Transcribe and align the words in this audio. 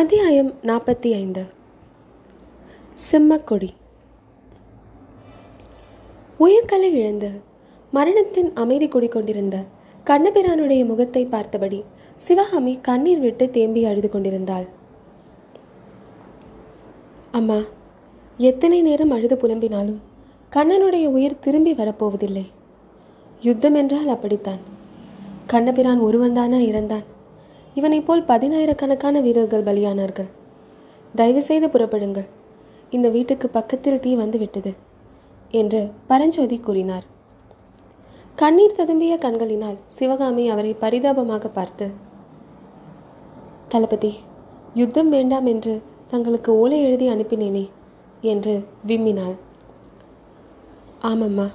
அத்தியாயம் 0.00 0.54
நாற்பத்தி 0.62 1.12
ஐந்து 1.12 1.44
சிம்மக்கொடி. 2.94 3.74
உயிர்களை 6.38 6.94
இழந்து 6.94 7.30
மரணத்தின் 7.90 8.52
அமைதி 8.54 8.88
குடிக்கொண்டிருந்த 8.88 9.56
கண்ணபிரானுடைய 10.04 10.86
முகத்தை 10.86 11.24
பார்த்தபடி 11.24 11.84
சிவகாமி 12.16 12.78
கண்ணீர் 12.82 13.18
விட்டு 13.18 13.50
தேம்பி 13.50 13.84
அழுது 13.84 14.10
கொண்டிருந்தாள். 14.10 14.66
அம்மா 17.32 17.60
எத்தனை 18.38 18.82
நேரம் 18.82 19.10
அழுது 19.10 19.36
புலம்பினாலும் 19.36 20.00
கண்ணனுடைய 20.52 21.06
உயிர் 21.06 21.38
திரும்பி 21.38 21.74
வரப்போவதில்லை. 21.74 22.46
யுத்தம் 23.40 23.74
என்றால் 23.74 24.08
அப்படித்தான். 24.08 24.60
கண்ணபிரான் 25.46 26.02
ஒருவன்தானா 26.02 26.60
இறந்தான். 26.70 27.08
இவனைப் 27.78 28.06
போல் 28.06 28.22
பதினாயிரக்கணக்கான 28.30 29.20
வீரர்கள் 29.26 29.66
பலியானார்கள். 29.68 30.30
தயவு 31.14 31.42
செய்து 31.42 31.66
புறப்படுங்கள். 31.66 32.28
இந்த 32.90 33.08
வீட்டுக்கு 33.08 33.46
பக்கத்தில் 33.48 34.00
தீ 34.04 34.10
வந்து 34.14 34.38
விட்டது 34.38 34.72
என்று 35.60 35.80
பரஞ்சோதி 36.06 36.56
கூறினார். 36.60 37.06
கண்ணீர் 38.38 38.76
ததும்பிய 38.78 39.14
கண்களினால் 39.24 39.78
சிவகாமி 39.96 40.44
அவரை 40.48 40.72
பரிதாபமாக 40.82 41.48
பார்த்து 41.48 41.86
தளபதி 43.68 44.12
யுத்தம் 44.74 45.08
வேண்டாம் 45.08 45.46
என்று 45.46 45.74
தங்களுக்கு 46.08 46.50
ஓலை 46.62 46.78
எழுதி 46.82 47.06
அனுப்பினேனே 47.08 47.64
என்று 48.32 48.54
விம்மினாள். 48.86 49.36
ஆமம்மா 51.10 51.46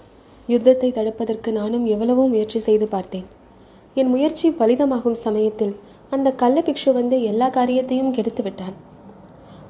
யுத்தத்தை 0.49 0.89
தடுப்பதற்கு 0.91 1.49
நானும் 1.51 1.85
எவ்வளவோ 1.85 2.23
முயற்சி 2.27 2.59
செய்து 2.59 2.87
பார்த்தேன். 2.87 3.27
என் 3.93 4.11
முயற்சி 4.13 4.47
பலிதமாகும் 4.59 5.21
சமயத்தில் 5.25 5.75
அந்த 6.15 6.29
கள்ள 6.41 6.57
பிக்ஷு 6.61 6.91
வந்து 6.99 7.17
எல்லா 7.31 7.47
காரியத்தையும் 7.49 8.13
கெடுத்து 8.17 8.43
விட்டான். 8.43 8.75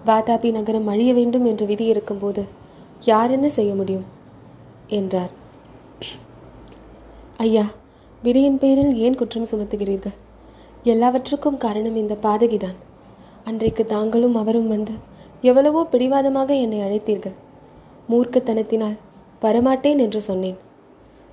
வாதாபி 0.09 0.49
நகரம் 0.57 0.89
அழிய 0.93 1.11
வேண்டும் 1.19 1.45
என்று 1.51 1.65
விதி 1.71 1.85
இருக்கும்போது 1.85 2.43
யார் 3.03 3.33
என்ன 3.35 3.47
செய்ய 3.57 3.71
முடியும்? 3.75 4.05
என்றார். 4.99 5.31
ஐயா 7.38 7.66
விதியின் 8.23 8.59
பேரில் 8.61 8.93
ஏன் 9.05 9.17
குற்றம் 9.19 9.49
சுமத்துகிறீர்கள்? 9.51 10.16
எல்லாவற்றுக்கும் 10.83 11.61
காரணம் 11.66 11.99
இந்த 12.01 12.13
பாதகிதான். 12.25 12.77
அன்றைக்கு 13.43 13.83
தாங்களும் 13.85 14.38
அவரும் 14.41 14.69
வந்து 14.73 14.93
எவ்வளவோ 15.43 15.81
பிடிவாதமாக 15.91 16.49
என்னை 16.63 16.79
அழைத்தீர்கள். 16.79 17.35
மூர்க்கத்தனத்தினால் 18.09 18.97
வரமாட்டேன் 19.41 20.01
என்று 20.05 20.19
சொன்னேன் 20.21 20.59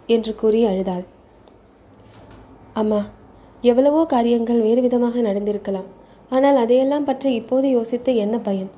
என்று 0.06 0.32
கூறி 0.34 0.60
அழுதாள். 0.70 1.04
அம்மா 2.80 3.00
எவ்வளவோ 3.70 4.00
காரியங்கள் 4.12 4.64
வேறு 4.66 4.80
விதமாக 4.86 5.20
நடந்திருக்கலாம். 5.26 5.88
ஆனால் 6.30 6.58
அதையெல்லாம் 6.62 7.06
பற்றி 7.08 7.30
இப்போது 7.40 7.66
யோசித்து 7.70 8.12
என்ன 8.24 8.36
பயன்? 8.38 8.70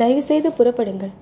தயவு 0.00 0.22
செய்து 0.28 0.48
புறப்படுங்கள். 0.58 1.14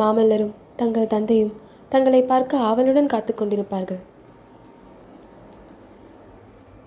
மாமல்லரும் 0.00 0.56
தங்கள் 0.80 1.12
தந்தையும் 1.14 1.54
தங்களை 1.92 2.20
பார்க்க 2.22 2.66
ஆவலுடன் 2.68 3.12
காத்து 3.12 3.32
கொண்டிருப்பார்கள். 3.34 4.00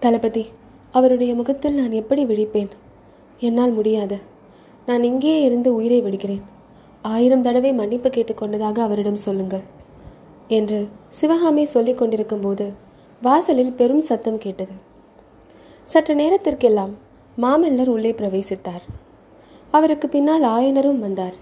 தளபதி 0.04 0.44
அவருடைய 0.98 1.32
முகத்தில் 1.40 1.80
நான் 1.80 1.96
எப்படி 2.02 2.22
விழிப்பேன்? 2.26 2.70
என்னால் 3.48 3.74
முடியாது. 3.80 4.18
நான் 4.88 5.04
இங்கேயே 5.10 5.40
இருந்து 5.48 5.70
உயிரை 5.80 6.00
விடுகிறேன். 6.02 6.44
ஆயிரம் 7.06 7.44
தடவை 7.48 7.72
மன்னிப்பு 7.80 8.10
கேட்டுக்கொண்டதாக 8.10 8.78
அவரிடம் 8.88 9.24
சொல்லுங்கள். 9.26 9.66
என்று 10.58 10.80
சிவகாமி 11.20 11.66
சொல்லிக் 11.74 12.00
கொண்டிருக்கும் 12.00 12.46
போது 12.46 12.68
வாசலில் 13.22 13.78
பெரும் 13.82 14.08
சத்தம் 14.10 14.42
கேட்டது. 14.46 14.76
சற்று 15.92 16.14
நேரத்திற்கெல்லாம் 16.16 16.92
மாமல்லர் 17.38 17.92
உள்ளே 17.94 18.12
பிரவேசித்தார். 18.12 18.84
அவருக்கு 19.74 20.08
பின்னால் 20.10 20.46
ஆயனரும் 20.56 21.00
வந்தார். 21.06 21.38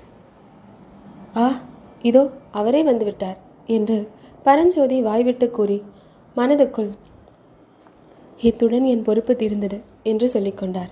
ஆ 1.37 1.47
இதோ 2.01 2.23
அவரே 2.51 2.81
வந்துவிட்டார் 2.83 3.37
என்று 3.77 3.97
பரஞ்சோதி 4.43 4.97
வாய்விட்டு 5.01 5.47
கூறி 5.51 5.77
மனதுக்குள் 6.35 6.91
இத்துடன் 8.39 8.85
என் 8.91 9.01
பொறுப்பு 9.01 9.33
தீர்ந்தது 9.35 9.77
என்று 10.03 10.27
சொல்லிக்கொண்டார் 10.33 10.91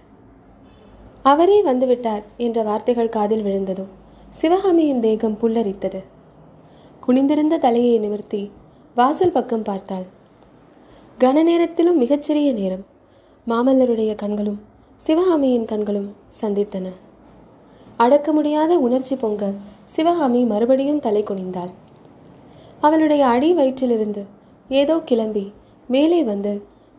அவரே 1.31 1.57
வந்துவிட்டார் 1.63 2.23
என்ற 2.45 2.57
வார்த்தைகள் 2.63 3.13
காதில் 3.15 3.45
விழுந்ததும் 3.45 3.93
சிவகாமியின் 4.39 4.99
தேகம் 4.99 5.37
புல்லரித்தது. 5.41 6.01
குனிந்திருந்த 7.03 7.55
தலையை 7.57 7.93
நிமிர்த்தி 7.99 8.41
வாசல் 8.95 9.35
பக்கம் 9.37 9.63
பார்த்தாள். 9.63 10.05
கன 11.17 11.43
நேரத்திலும் 11.43 11.97
மிகச்சிறிய 11.97 12.49
நேரம். 12.53 12.85
மாமல்லருடைய 13.47 14.11
கண்களும் 14.15 14.59
சிவகாமியின் 14.97 15.65
கண்களும் 15.65 16.07
சந்தித்தன. 16.41 16.87
அடக்க 17.97 18.29
முடியாத 18.31 18.71
உணர்ச்சி 18.77 19.15
பொங்க 19.15 19.49
சிவகாமி 19.85 20.39
மறுபடியும் 20.43 20.99
தலை 20.99 21.21
குனிந்தாள். 21.23 21.71
அவளுடைய 22.81 23.23
அடி 23.33 23.49
வயிற்றிலிருந்து 23.53 24.21
ஏதோ 24.69 24.95
கிளம்பி 25.09 25.43
மேலே 25.87 26.21
வந்து 26.23 26.53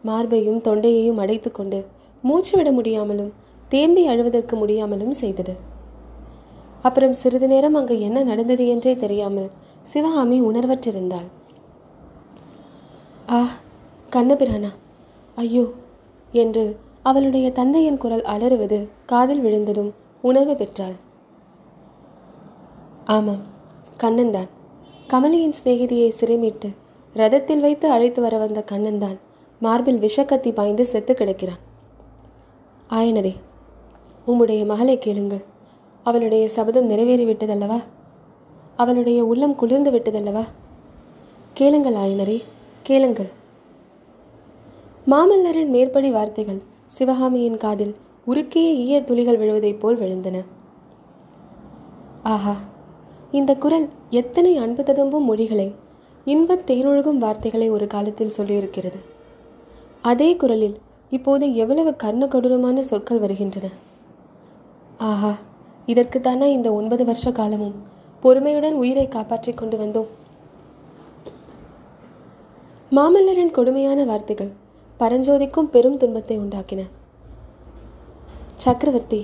மார்பையும் 0.04 0.60
தொண்டையையும் 0.60 1.20
அடைத்து 1.24 1.50
கொண்டு 1.52 1.80
மூச்சு 2.22 2.52
விட 2.58 2.70
முடியாமலும் 2.72 3.32
தேம்பி 3.68 4.04
அழுவதற்கு 4.08 4.56
முடியாமலும் 4.56 5.16
செய்தது. 5.22 5.54
அப்புறம் 6.82 7.16
சிறிது 7.22 7.48
நேரம் 7.48 7.74
அங்கு 7.74 7.96
என்ன 8.00 8.22
நடந்தது 8.22 8.66
என்றே 8.74 8.94
தெரியாமல் 8.96 9.50
சிவகாமி 9.82 10.38
உணர்வற்றிருந்தாள். 10.42 11.26
ஆ 13.30 13.40
கண்ணபிரானா 14.12 14.72
ஐயோ 15.36 15.66
என்று 16.32 16.78
அவளுடைய 17.02 17.52
தந்தையின் 17.52 17.96
குரல் 17.96 18.22
அலறுவது 18.22 18.88
காதில் 19.06 19.40
விழுந்ததும் 19.40 19.94
உணர்வு 20.20 20.56
பெற்றாள். 20.56 20.92
ஆமாம் 23.04 23.42
கண்ணன்தான். 24.00 24.48
கமலியின் 25.08 25.52
சிநேகிதியை 25.64 26.10
சிறைமிட்டு 26.20 26.74
ரதத்தில் 27.14 27.60
வைத்து 27.60 27.90
அழைத்து 27.90 28.22
வர 28.22 28.36
வந்த 28.36 28.64
கண்ணன்தான் 28.72 29.18
மார்பில் 29.58 30.00
விஷக்கத்தி 30.00 30.52
பாய்ந்து 30.52 30.86
செத்து 30.86 31.14
கிடக்கிறான். 31.14 31.58
ஆயனரே 32.90 33.34
உம்முடைய 34.26 34.66
மகளை 34.66 34.98
கேளுங்கள். 34.98 35.44
அவளுடைய 36.02 36.48
சபதம் 36.48 36.90
நிறைவேறிவிட்டதல்லவா? 36.90 37.82
அவளுடைய 38.76 39.24
உள்ளம் 39.24 39.54
குளிர்ந்து 39.54 39.90
விட்டதல்லவா? 39.90 40.44
கேளுங்கள் 41.54 41.94
ஆயனரே 41.94 42.42
கேளுங்கள். 42.82 43.28
மாமல்லரின் 45.10 45.68
மேற்படி 45.68 46.10
வார்த்தைகள் 46.10 46.62
சிவகாமியின் 46.86 47.56
காதில் 47.56 47.94
உருக்கிய 48.26 48.72
ஈய 48.84 49.02
துளிகள் 49.02 49.38
விழுவதைப் 49.38 49.78
போல் 49.78 49.98
விழுந்தன. 49.98 50.44
ஆஹா 52.22 52.54
இந்த 53.30 53.54
குரல் 53.54 53.88
எத்தனை 54.10 54.56
அன்பு 54.56 54.82
ததும்பும் 54.82 55.24
மொழிகளை 55.24 55.74
இன்பத் 56.24 56.70
தேனொழுகும் 56.70 57.18
வார்த்தைகளை 57.18 57.70
ஒரு 57.70 57.86
காலத்தில் 57.86 58.32
சொல்லியிருக்கிறது. 58.36 58.98
அதே 60.02 60.36
குரலில் 60.36 60.76
இப்போது 61.10 61.54
எவ்வளவு 61.54 61.96
கர்ண 61.96 62.28
கொடூரமான 62.28 62.82
சொற்கள் 62.82 63.18
வருகின்றன. 63.18 63.68
ஆஹா 64.98 65.32
இதற்குத்தானா 65.86 66.44
இந்த 66.44 66.72
ஒன்பது 66.72 67.04
வருஷ 67.04 67.32
காலமும் 67.32 67.74
பொறுமையுடன் 68.22 68.72
உயிரை 68.72 69.08
காப்பாற்றிக் 69.08 69.56
கொண்டு 69.56 69.78
வந்தோம்? 69.78 70.12
மாமல்லரின் 72.90 73.50
கொடுமையான 73.50 74.04
வார்த்தைகள் 74.04 74.64
பரஞ்சோதிக்கும் 75.00 75.70
பெரும் 75.74 75.96
துன்பத்தை 75.96 76.36
உண்டாக்கின. 76.38 76.82
சக்கரவர்த்தி 78.54 79.20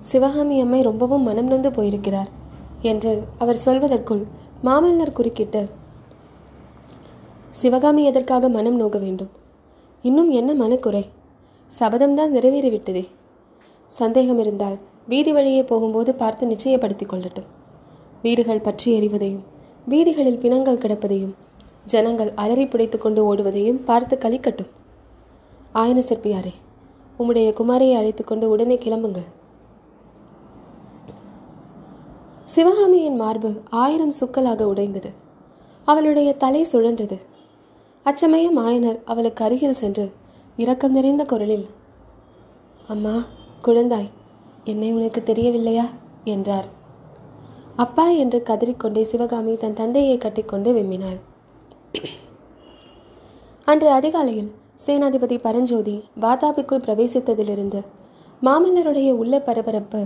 சிவகாமி 0.00 0.56
அம்மை 0.60 0.80
ரொம்பவும் 0.82 1.22
மனம் 1.22 1.46
நொந்து 1.46 1.70
போயிருக்கிறார் 1.70 2.30
என்று 2.82 3.12
அவர் 3.38 3.62
சொல்வதற்குள் 3.64 4.22
மாமல்லர் 4.64 5.16
குறுக்கிட்டு 5.18 5.62
சிவகாமி 7.50 8.02
எதற்காக 8.04 8.48
மனம் 8.48 8.76
நோக 8.76 8.98
வேண்டும்? 8.98 9.30
இன்னும் 10.04 10.30
என்ன 10.30 10.50
மனக்குறை? 10.54 11.04
சபதம்தான் 11.80 12.34
நிறைவேறிவிட்டதே. 12.36 13.04
சந்தேகம் 13.86 14.38
இருந்தால் 14.38 14.76
வீதி 15.06 15.32
வழியே 15.32 15.62
போகும்போது 15.62 16.14
பார்த்து 16.14 16.46
நிச்சயப்படுத்திக் 16.46 17.12
கொள்ளட்டும். 17.12 17.48
வீடுகள் 18.22 18.60
பற்றி 18.60 18.88
எறிவதையும் 19.00 19.44
வீதிகளில் 19.88 20.38
பிணங்கள் 20.38 20.82
கிடப்பதையும் 20.84 21.34
ஜனங்கள் 21.84 22.30
அலறி 22.34 22.64
புடைத்துக்கொண்டு 22.64 23.20
ஓடுவதையும் 23.30 23.82
பார்த்து 23.84 24.16
கழிக்கட்டும் 24.16 24.70
ஆயன 25.74 26.02
சிற்பியாரே 26.08 26.52
உம்முடைய 27.18 27.52
குமாரியை 27.52 27.96
அழைத்துக்கொண்டு 27.96 28.50
உடனே 28.50 28.74
கிளம்புங்கள். 28.74 29.28
சிவகாமியின் 32.44 33.16
மார்பு 33.16 33.60
ஆயிரம் 33.70 34.12
சுக்கலாக 34.20 34.62
உடைந்தது. 34.62 35.10
அவளுடைய 35.84 36.34
தலை 36.34 36.66
சுழன்றது. 36.72 37.18
அச்சமயம் 38.02 38.58
ஆயனர் 38.58 39.04
அவளுக்கு 39.04 39.44
அருகில் 39.44 39.72
சென்று 39.72 40.12
இரக்கம் 40.56 40.92
நிறைந்த 40.92 41.24
குரலில் 41.24 41.66
அம்மா 42.88 43.14
குழந்தாய் 43.64 44.10
என்னை 44.64 44.92
உனக்கு 44.92 45.22
தெரியவில்லையா? 45.22 45.84
என்றார். 46.24 46.66
அப்பா 47.76 48.08
என்று 48.08 48.42
கதறிக்கொண்டே 48.46 49.02
சிவகாமி 49.02 49.56
தன் 49.56 49.74
தந்தையை 49.74 50.18
கட்டிக்கொண்டு 50.18 50.72
விம்மினாள். 50.72 51.20
அன்று 53.64 53.90
அதிகாலையில் 53.90 54.52
சேனாதிபதி 54.78 55.36
பரஞ்சோதி 55.38 55.94
வாதாபிக்குள் 56.22 56.84
பிரவேசித்ததிலிருந்து 56.86 57.80
மாமல்லருடைய 58.42 59.10
உள்ள 59.12 59.34
பரபரப்பு 59.38 60.00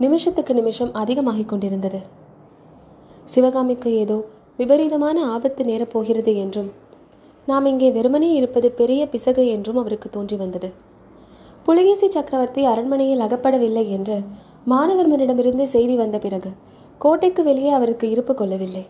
நிமிஷத்துக்கு 0.00 0.52
நிமிஷம் 0.54 0.92
அதிகமாகிக் 0.92 1.48
கொண்டிருந்தது. 1.48 2.00
சிவகாமிக்கு 3.24 3.90
ஏதோ 4.02 4.18
விபரீதமான 4.58 5.16
ஆபத்து 5.26 5.64
நேரப்போகிறது 5.64 6.34
என்றும் 6.42 6.68
நாம் 7.48 7.66
இங்கே 7.70 7.88
வெறுமனே 7.90 8.28
இருப்பது 8.32 8.70
பெரிய 8.72 9.08
பிசகு 9.08 9.42
என்றும் 9.46 9.80
அவருக்கு 9.82 10.10
தோன்றி 10.10 10.36
வந்தது. 10.36 10.70
புலிகேசி 11.66 12.08
சக்கரவர்த்தி 12.08 12.62
அரண்மனையில் 12.64 13.24
அகப்படவில்லை 13.26 13.84
என்று 13.88 14.18
மாணவர்மனிடமிருந்து 14.66 15.66
செய்தி 15.74 15.96
வந்த 15.96 16.18
பிறகு 16.18 16.52
கோட்டைக்கு 17.00 17.42
வெளியே 17.42 17.70
அவருக்கு 17.70 18.06
இருப்பு 18.10 18.34
கொள்ளவில்லை. 18.34 18.84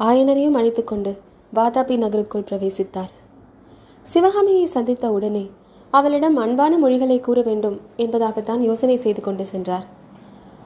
ஆயனரையும் 0.00 0.58
அழைத்துக்கொண்டு 0.60 1.14
வாதாபி 1.54 1.96
நகருக்குள் 1.96 2.48
பிரவேசித்தார். 2.50 3.12
சிவகாமியை 4.02 4.66
சந்தித்த 4.66 5.10
உடனே 5.10 5.50
அவளிடம் 5.90 6.36
அன்பான 6.36 6.78
மொழிகளை 6.78 7.20
கூற 7.20 7.42
வேண்டும் 7.42 7.80
என்பதாகத்தான் 7.96 8.58
யோசனை 8.58 8.96
செய்து 8.96 9.20
கொண்டு 9.20 9.44
சென்றார். 9.44 9.86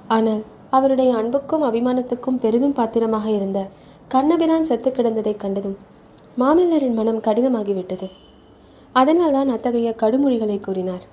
ஆனால் 0.09 0.43
அவருடைய 0.71 1.17
அன்புக்கும் 1.17 1.62
அபிமானத்துக்கும் 1.62 2.38
பெரிதும் 2.41 2.73
பாத்திரமாக 2.73 3.31
இருந்த 3.31 3.67
கண்ணபிரான் 4.09 4.65
செத்து 4.65 4.91
கிடந்ததைக் 4.91 5.37
கண்டதும் 5.37 5.77
மாமல்லரின் 6.38 6.94
மனம் 6.94 7.21
கடினமாகிவிட்டது. 7.21 8.11
அதனால்தான் 8.93 9.49
அத்தகைய 9.49 9.94
கடுமொழிகளை 9.99 10.61
கூறினார். 10.61 11.05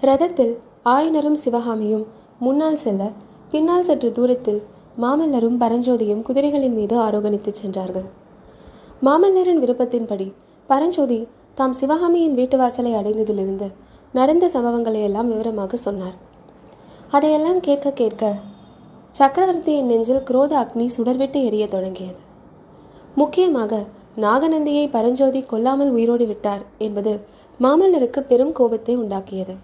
ரதத்தில் 0.00 0.56
ஆயனரும் 0.84 1.32
சிவகாமியும் 1.32 2.06
முன்னால் 2.38 2.76
செல்ல 2.76 3.10
பின்னால் 3.50 3.82
சற்று 3.82 4.12
தூரத்தில் 4.12 4.62
மாமல்லரும் 5.00 5.60
பரஞ்சோதியும் 5.60 6.22
குதிரைகளின் 6.22 6.74
மீது 6.74 6.96
ஆரோகணித்துச் 6.96 7.60
சென்றார்கள். 7.62 8.18
மாமல்லரின் 9.06 9.60
விருப்பத்தின்படி 9.62 10.26
பரஞ்சோதி 10.68 11.18
தாம் 11.54 11.72
சிவகாமியின் 11.72 12.34
வீட்டு 12.34 12.56
வாசலை 12.56 12.92
அடைந்ததிலிருந்து 12.94 13.68
நடந்த 14.12 14.44
சம்பவங்களை 14.54 15.00
எல்லாம் 15.02 15.28
விவரமாக 15.28 15.76
சொன்னார். 15.76 16.16
அதையெல்லாம் 17.10 17.60
கேட்க 17.60 17.92
கேட்க 17.92 18.32
சக்கரவர்த்தியின் 19.12 19.88
நெஞ்சில் 19.92 20.26
குரோத 20.30 20.52
அக்னி 20.62 20.86
சுடர்விட்டு 20.96 21.38
எரிய 21.48 21.64
தொடங்கியது. 21.66 22.20
முக்கியமாக 23.14 23.80
நாகநந்தியை 24.26 24.84
பரஞ்சோதி 24.90 25.42
கொல்லாமல் 25.42 25.90
உயிரோடு 25.90 26.26
விட்டார் 26.26 26.62
என்பது 26.78 27.12
மாமல்லருக்கு 27.60 28.20
பெரும் 28.20 28.52
கோபத்தை 28.52 28.96
உண்டாக்கியது. 28.96 29.54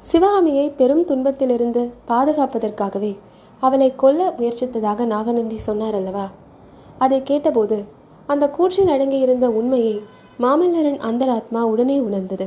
சிவகாமியை 0.00 0.68
பெரும் 0.70 1.04
துன்பத்திலிருந்து 1.04 1.82
பாதுகாப்பதற்காகவே 2.08 3.16
அவளை 3.62 3.92
கொல்ல 3.96 4.30
முயற்சித்ததாக 4.38 5.04
நாகநந்தி 5.16 5.58
சொன்னார் 5.70 5.94
அல்லவா? 5.94 6.28
அதை 6.98 7.18
கேட்டபோது 7.22 7.76
அந்த 8.26 8.44
கூற்றில் 8.56 8.92
அடங்கியிருந்த 8.94 9.46
உண்மையை 9.60 9.96
மாமல்லரின் 10.38 11.00
அந்தராத்மா 11.08 11.60
உடனே 11.72 11.96
உணர்ந்தது. 12.00 12.46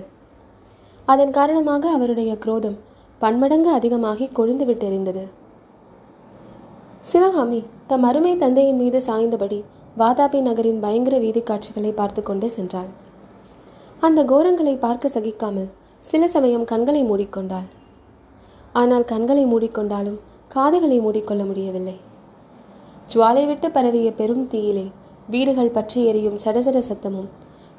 அதன் 1.07 1.33
காரணமாக 1.37 1.89
அவருடைய 1.89 2.31
குரோதம் 2.43 2.77
பன்மடங்கு 3.21 3.69
அதிகமாகி 3.71 4.25
கொழுந்து 4.37 4.65
விட்டெறிந்தது 4.69 5.23
சிவகாமி 7.09 7.59
தம் 7.89 8.05
அருமை 8.09 8.33
தந்தையின் 8.37 8.79
மீது 8.81 8.99
சாய்ந்தபடி 9.07 9.59
வாதாபி 9.97 10.39
நகரின் 10.47 10.81
பயங்கர 10.85 11.15
வீதி 11.23 11.41
காட்சிகளை 11.41 11.91
பார்த்து 11.91 12.21
கொண்டு 12.23 12.47
சென்றாள். 12.55 12.89
அந்த 14.01 14.19
கோரங்களை 14.31 14.73
பார்க்க 14.77 15.13
சகிக்காமல் 15.13 15.69
சில 16.03 16.23
சமயம் 16.33 16.65
கண்களை 16.71 17.01
மூடிக்கொண்டாள். 17.03 17.67
ஆனால் 18.73 19.05
கண்களை 19.11 19.43
மூடிக்கொண்டாலும் 19.45 20.19
காதுகளை 20.55 20.97
மூடிக்கொள்ள 21.05 21.43
முடியவில்லை. 21.45 21.97
ஜுவாலை 23.11 23.43
விட்டு 23.47 23.67
பரவிய 23.71 24.09
பெரும் 24.19 24.45
தீயிலே 24.51 24.85
வீடுகள் 25.27 25.75
பற்றி 25.77 25.99
எரியும் 26.09 26.37
சடசட 26.43 26.77
சத்தமும் 26.89 27.29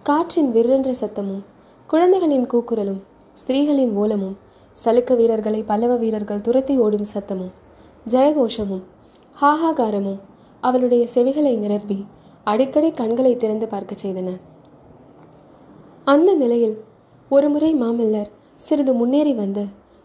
காற்றின் 0.07 0.51
விற்றென்ற 0.55 0.91
சத்தமும் 1.01 1.43
குழந்தைகளின் 1.91 2.47
கூக்குரலும் 2.47 3.01
ஸ்திரீகளின் 3.37 3.93
ஓலமும் 4.03 4.37
சலுக்க 4.77 5.13
வீரர்களை 5.17 5.61
பல்லவ 5.63 5.93
வீரர்கள் 6.03 6.45
துரத்தி 6.47 6.75
ஓடும் 6.85 7.09
சத்தமும் 7.13 7.53
ஜெயகோஷமும் 8.07 8.85
ஹாஹாகாரமும் 9.37 10.21
அவளுடைய 10.63 11.03
செவிகளை 11.15 11.55
நிரப்பி 11.57 11.99
அடிக்கடி 12.47 12.91
கண்களை 13.01 13.33
திறந்து 13.37 13.67
பார்க்க 13.69 14.03
செய்தன. 14.03 14.29
அந்த 16.07 16.31
நிலையில் 16.35 16.77
ஒருமுறை 17.31 17.71
மாமல்லர் 17.75 18.31
சிறிது 18.61 18.93
முன்னேறி 18.93 19.33
வந்து 19.35 19.65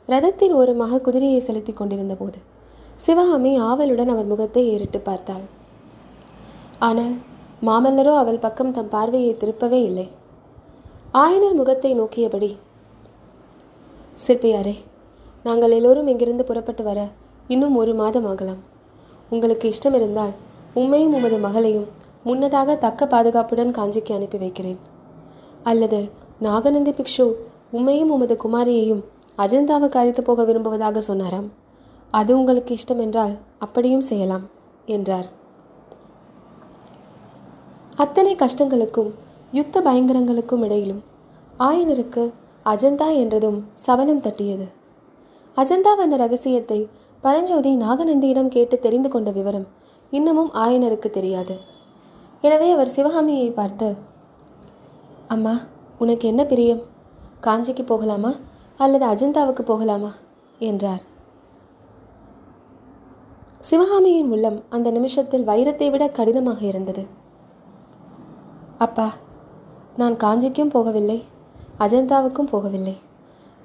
ரதத்தின் 0.09 0.55
ஓரமாக 0.59 0.99
குதிரையை 0.99 1.39
செலுத்திக் 1.39 1.79
கொண்டிருந்த 1.79 2.15
போது 2.15 2.39
சிவகாமி 2.99 3.51
ஆவலுடன் 3.67 4.11
அவர் 4.13 4.31
முகத்தை 4.31 4.63
ஏறிட்டு 4.73 4.99
பார்த்தாள். 4.99 5.45
ஆனால் 6.79 7.15
மாமல்லரோ 7.67 8.13
அவள் 8.21 8.43
பக்கம் 8.45 8.73
தம் 8.77 8.89
பார்வையை 8.93 9.33
திருப்பவே 9.41 9.77
இல்லை. 9.89 10.05
ஆயனர் 11.21 11.57
முகத்தை 11.59 11.91
நோக்கியபடி 11.99 12.49
சிற்பியாரே 14.23 14.73
நாங்கள் 15.45 15.75
எல்லோரும் 15.77 16.09
இங்கிருந்து 16.11 16.43
புறப்பட்டு 16.49 16.83
வர 16.87 16.99
இன்னும் 17.53 17.75
ஒரு 17.81 17.93
மாதம் 18.01 18.27
ஆகலாம். 18.31 18.61
உங்களுக்கு 19.29 19.65
இஷ்டம் 19.73 19.95
இருந்தால் 19.99 20.33
உண்மையும் 20.81 21.15
உமது 21.17 21.37
மகளையும் 21.45 21.87
முன்னதாக 22.27 22.75
தக்க 22.83 23.05
பாதுகாப்புடன் 23.13 23.71
காஞ்சிக்கு 23.77 24.11
அனுப்பி 24.17 24.37
வைக்கிறேன். 24.43 24.79
அல்லது 25.71 25.99
நாகநந்தி 26.47 26.93
பிக்ஷு 26.99 27.27
உம்மையும் 27.77 28.11
உமது 28.15 28.37
குமாரியையும் 28.43 29.01
அஜந்தாவுக்கு 29.37 29.99
அழைத்து 30.01 30.23
போக 30.23 30.43
விரும்புவதாக 30.49 31.03
சொன்னாராம். 31.09 31.47
அது 32.11 32.31
உங்களுக்கு 32.39 32.73
இஷ்டம் 32.79 33.03
என்றால் 33.05 33.33
அப்படியும் 33.65 34.05
செய்யலாம் 34.09 34.45
என்றார். 34.97 35.29
அத்தனை 37.97 38.35
கஷ்டங்களுக்கும் 38.35 39.09
யுத்த 39.51 39.81
பயங்கரங்களுக்கும் 39.81 40.63
இடையிலும் 40.63 41.01
ஆயனருக்கு 41.59 42.23
அஜந்தா 42.65 43.07
என்றதும் 43.15 43.59
சபலம் 43.73 44.21
தட்டியது. 44.21 44.65
அஜந்தா 45.57 45.95
வந்த 45.95 46.15
ரகசியத்தை 46.15 46.89
பரஞ்சோதி 47.21 47.77
நாகநந்தியிடம் 47.77 48.47
கேட்டு 48.47 48.79
தெரிந்து 48.79 49.09
கொண்ட 49.09 49.31
விவரம் 49.31 49.67
இன்னமும் 50.09 50.51
ஆயனருக்கு 50.53 51.09
தெரியாது. 51.09 51.55
எனவே 52.41 52.71
அவர் 52.71 52.87
சிவகாமியை 52.87 53.51
பார்த்து 53.51 53.95
அம்மா 55.27 55.55
உனக்கு 55.99 56.27
என்ன 56.27 56.45
பிரியம்? 56.45 56.81
காஞ்சிக்கு 57.41 57.83
போகலாமா? 57.85 58.35
அல்லது 58.77 59.05
அஜந்தாவுக்கு 59.05 59.61
போகலாமா? 59.61 60.11
என்றார். 60.59 61.03
சிவகாமியின் 63.59 64.31
உள்ளம் 64.31 64.63
அந்த 64.69 64.91
நிமிஷத்தில் 64.91 65.45
வைரத்தை 65.45 65.91
விட 65.91 66.07
கடினமாக 66.07 66.65
இருந்தது. 66.65 67.03
அப்பா 68.85 69.05
நான் 69.97 70.15
காஞ்சிக்கும் 70.23 70.71
போகவில்லை 70.73 71.17
அஜந்தாவுக்கும் 71.83 72.49
போகவில்லை. 72.51 72.93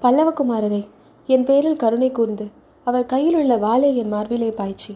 பல்லவகுமாரரை 0.03 0.81
என் 1.29 1.45
பேரில் 1.45 1.79
கருணை 1.83 2.11
கூர்ந்து 2.13 2.47
அவர் 2.87 3.07
கையில் 3.07 3.37
உள்ள 3.37 3.53
வாளை 3.57 3.91
என் 3.97 4.13
மார்பிலே 4.13 4.51
பாய்ச்சி 4.51 4.93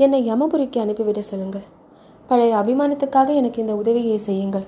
என்னை 0.00 0.20
யமபுரிக்கு 0.30 0.78
அனுப்பிவிட 0.84 1.20
சொல்லுங்கள். 1.30 1.66
பழைய 2.26 2.58
அபிமானத்துக்காக 2.60 3.28
எனக்கு 3.34 3.60
இந்த 3.64 3.74
உதவியை 3.74 4.18
செய்யுங்கள் 4.18 4.66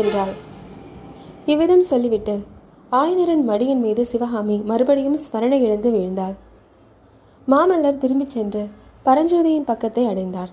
என்றாள். 0.00 0.34
இவ்விதம் 1.46 1.86
சொல்லிவிட்டு 1.90 2.34
ஆயனரின் 2.92 3.44
மடியின் 3.50 3.82
மீது 3.86 4.04
சிவகாமி 4.12 4.56
மறுபடியும் 4.70 5.20
ஸ்மரணை 5.24 5.58
இழந்து 5.66 5.90
விழுந்தாள். 5.90 6.36
மாமல்லர் 7.48 8.00
திரும்பிச் 8.04 8.34
சென்று 8.36 8.62
பரஞ்சோதியின் 9.06 9.68
பக்கத்தை 9.70 10.06
அடைந்தார். 10.06 10.50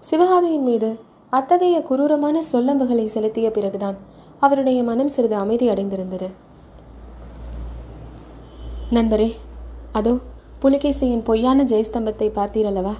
சிவகாமியின் 0.00 0.68
மீது 0.70 0.90
அத்தகைய 1.36 1.76
குரூரமான 1.88 2.36
சொல்லம்புகளை 2.52 3.04
செலுத்திய 3.04 3.50
பிறகுதான் 3.50 3.98
அவருடைய 4.38 4.78
மனம் 4.88 5.12
சிறிது 5.14 5.36
அமைதி 5.36 5.66
அடைந்திருந்தது. 5.70 6.28
நண்பரே 8.96 9.28
அதோ 9.98 10.12
புலிகேசியின் 10.62 11.22
பொய்யான 11.28 11.64
ஜெயஸ்தம்பத்தை 11.64 12.28
பார்த்தீரல்லவா? 12.38 12.92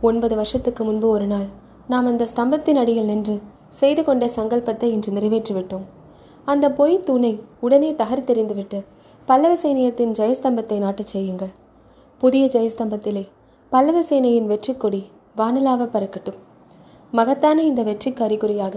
ஒன்பது 0.00 0.34
வருஷத்துக்கு 0.36 0.84
முன்பு 0.84 1.08
ஒரு 1.08 1.26
நாள் 1.26 1.46
நாம் 1.92 2.06
அந்த 2.06 2.26
ஸ்தம்பத்தின் 2.32 2.80
அடியில் 2.82 3.08
நின்று 3.10 3.36
செய்து 3.78 4.04
கொண்ட 4.04 4.26
சங்கல்பத்தை 4.36 4.90
இன்று 4.96 5.12
நிறைவேற்றிவிட்டோம். 5.12 5.86
அந்த 6.44 6.66
பொய் 6.72 7.02
தூணை 7.06 7.32
உடனே 7.60 7.90
தகர்த்தெறிந்துவிட்டு 7.92 8.80
பல்லவ 9.26 9.54
சைனியத்தின் 9.62 10.12
ஜெயஸ்தம்பத்தை 10.20 10.78
நாட்டச் 10.84 11.14
செய்யுங்கள். 11.14 11.54
புதிய 12.18 12.44
ஜெயஸ்தம்பத்திலே 12.56 13.24
பல்லவ 13.72 14.04
சேனையின் 14.10 14.50
வெற்றி 14.52 14.74
கொடி 14.74 15.02
வானலாவ 15.36 15.88
பறக்கட்டும். 15.96 16.38
மகத்தான 17.12 17.62
இந்த 17.62 17.82
வெற்றி 17.82 18.10
கறிகுறியாக 18.10 18.76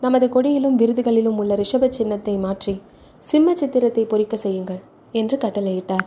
நமது 0.00 0.26
கொடியிலும் 0.28 0.76
விருதுகளிலும் 0.76 1.38
உள்ள 1.38 1.54
ரிஷப 1.54 1.88
சின்னத்தை 1.88 2.36
மாற்றி 2.36 2.74
சிம்ம 3.22 3.54
சித்திரத்தை 3.54 4.04
பொறிக்க 4.04 4.36
செய்யுங்கள் 4.36 4.82
என்று 5.12 5.36
கட்டளையிட்டார். 5.36 6.06